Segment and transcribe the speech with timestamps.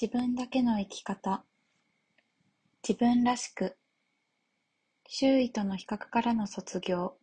[0.00, 1.44] 自分だけの生き方。
[2.82, 3.76] 自分らしく
[5.06, 7.16] 周囲との比較からの卒業。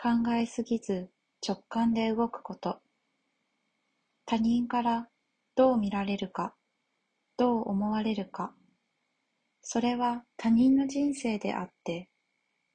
[0.00, 1.10] 考えすぎず
[1.44, 2.78] 直感で動くこと。
[4.26, 5.08] 他人から
[5.56, 6.54] どう見られるか。
[7.36, 8.54] どう思われるか。
[9.60, 12.08] それは他人の人生であって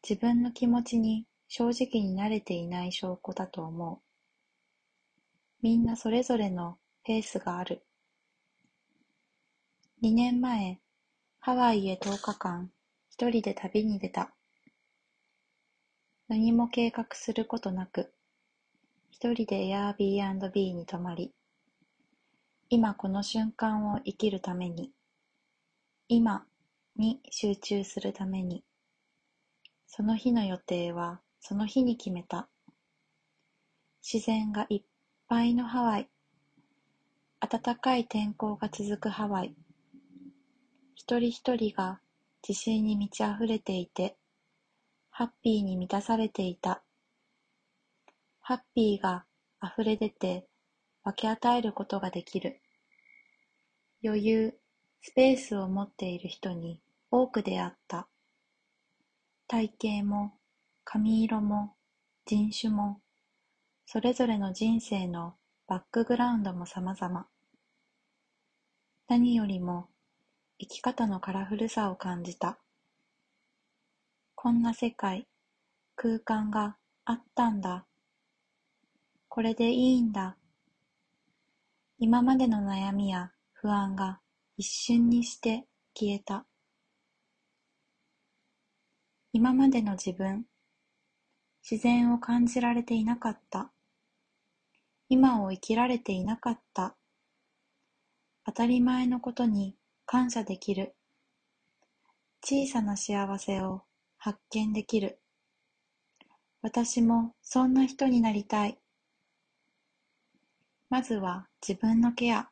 [0.04, 4.00] 自分の気持ちに正直になれていない証拠だと思う。
[5.62, 7.86] みんなそれぞれのペースがある。
[10.04, 10.80] 2年前、
[11.38, 12.72] ハワイへ10日間、
[13.12, 14.34] 一人で旅に出た。
[16.28, 18.12] 何も計画することなく、
[19.12, 21.36] 一人で Airbnb に泊まり、
[22.72, 24.92] 今この瞬間を生きるために、
[26.08, 26.48] 今
[26.96, 28.64] に集中するために、
[29.86, 32.50] その日の予定はその日に決めた。
[34.02, 34.84] 自然がいっ
[35.28, 36.10] ぱいのハワイ、
[37.40, 39.54] 暖かい天候が続くハワイ、
[41.02, 42.00] 一人一人が
[42.48, 44.16] 自信に満ち溢れていて、
[45.10, 46.84] ハッピーに満たされていた。
[48.40, 49.26] ハッピーが
[49.64, 50.46] 溢れ出て
[51.04, 52.62] 分け与えることができる。
[54.04, 54.54] 余裕、
[55.02, 56.80] スペースを持っている人に
[57.10, 58.08] 多く出会った。
[59.48, 60.34] 体型も
[60.84, 61.74] 髪色も
[62.28, 63.02] 人種も
[63.88, 65.34] それぞれの人生の
[65.66, 67.26] バックグラウンドも様々。
[69.08, 69.88] 何よりも
[70.62, 72.60] 生き方のカラフルさを感じた。
[74.36, 75.28] こんな世界、
[75.96, 77.88] 空間があったんだ。
[79.28, 80.38] これでいいんだ。
[81.98, 84.20] 今までの悩みや不安が
[84.56, 86.46] 一瞬にして消えた。
[89.34, 90.46] 今までの自分、
[91.68, 93.72] 自然を感じられていなかった。
[95.10, 96.96] 今を生きられていなかった。
[98.46, 99.76] 当たり前のことに
[100.12, 100.94] 感謝できる。
[102.44, 103.84] 小さな幸せを
[104.18, 105.22] 発見できる。
[106.62, 108.78] 私もそんな人になりたい。
[110.90, 112.50] まずは自分のケア。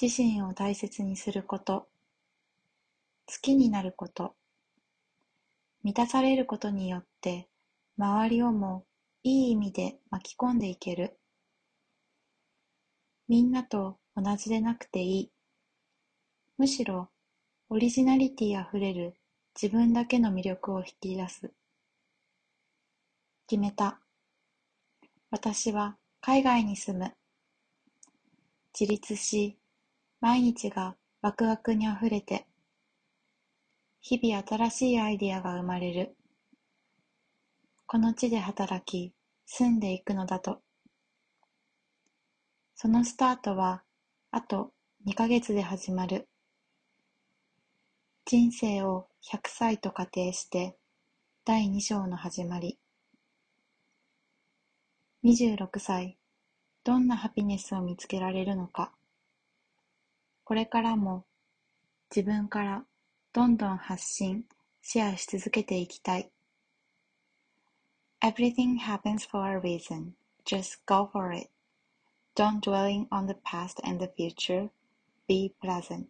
[0.00, 1.86] 自身を大切にすること。
[3.28, 4.34] 好きになること。
[5.84, 7.46] 満たされることによって
[7.96, 8.84] 周りをも
[9.22, 11.20] いい意味で巻き込んでいける。
[13.28, 15.32] みんなと同じでなくていい。
[16.58, 17.08] むしろ
[17.70, 19.14] オリジナリティあふれる
[19.60, 21.52] 自分だけの魅力を引き出す。
[23.46, 24.00] 決めた。
[25.30, 27.12] 私は海外に住む。
[28.78, 29.58] 自立し、
[30.20, 32.46] 毎日がワクワクにあふれて、
[34.00, 36.16] 日々新しいアイディアが生まれる。
[37.86, 39.14] この地で働き、
[39.46, 40.60] 住んでいくのだと。
[42.74, 43.82] そのスタートは、
[44.30, 44.72] あと
[45.06, 46.28] 2ヶ月で始まる。
[48.24, 50.76] 人生を百歳と仮定して
[51.44, 52.78] 第二章の始まり
[55.24, 56.16] 26歳
[56.84, 58.92] どんなハピネスを見つけられるのか
[60.44, 61.24] これからも
[62.14, 62.84] 自分から
[63.32, 64.44] どんどん発信
[64.82, 66.30] シェアし続けていきたい
[68.22, 70.12] Everything happens for a reason.
[70.44, 71.50] Just go for it.
[72.36, 74.70] Don't dwelling on the past and the future.
[75.26, 76.06] Be present.